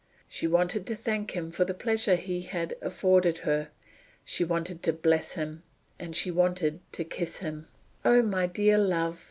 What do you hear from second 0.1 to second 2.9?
She wanted to thank him for the pleasure he had